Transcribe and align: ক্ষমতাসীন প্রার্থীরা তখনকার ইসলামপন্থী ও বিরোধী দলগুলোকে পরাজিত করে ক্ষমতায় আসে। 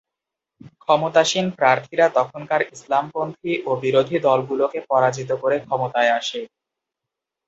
ক্ষমতাসীন 0.81 1.45
প্রার্থীরা 1.51 2.05
তখনকার 2.17 2.61
ইসলামপন্থী 2.75 3.53
ও 3.65 3.71
বিরোধী 3.83 4.17
দলগুলোকে 4.19 4.79
পরাজিত 4.89 5.29
করে 5.41 5.57
ক্ষমতায় 5.59 6.11
আসে। 6.19 6.41